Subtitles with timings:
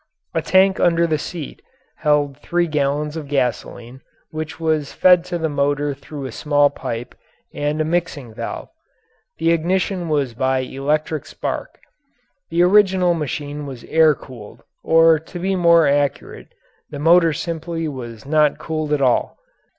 [0.33, 1.61] A tank under the seat
[1.97, 7.13] held three gallons of gasoline which was fed to the motor through a small pipe
[7.53, 8.69] and a mixing valve.
[9.37, 11.77] The ignition was by electric spark.
[12.49, 16.47] The original machine was air cooled or to be more accurate,
[16.89, 19.37] the motor simply was not cooled at all.